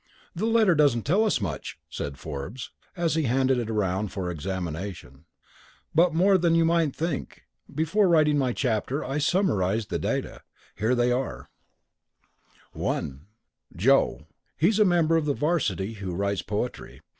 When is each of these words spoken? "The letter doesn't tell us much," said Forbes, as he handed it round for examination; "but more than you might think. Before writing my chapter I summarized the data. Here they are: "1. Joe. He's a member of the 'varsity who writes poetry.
"The 0.33 0.47
letter 0.47 0.73
doesn't 0.73 1.03
tell 1.05 1.25
us 1.25 1.39
much," 1.39 1.77
said 1.87 2.17
Forbes, 2.17 2.71
as 2.97 3.13
he 3.13 3.25
handed 3.25 3.59
it 3.59 3.69
round 3.69 4.11
for 4.11 4.31
examination; 4.31 5.25
"but 5.93 6.11
more 6.11 6.39
than 6.39 6.55
you 6.55 6.65
might 6.65 6.95
think. 6.95 7.43
Before 7.71 8.09
writing 8.09 8.35
my 8.35 8.51
chapter 8.51 9.05
I 9.05 9.19
summarized 9.19 9.91
the 9.91 9.99
data. 9.99 10.41
Here 10.73 10.95
they 10.95 11.11
are: 11.11 11.51
"1. 12.73 13.27
Joe. 13.75 14.25
He's 14.57 14.79
a 14.79 14.85
member 14.85 15.17
of 15.17 15.25
the 15.25 15.35
'varsity 15.35 15.93
who 15.93 16.15
writes 16.15 16.41
poetry. 16.41 17.01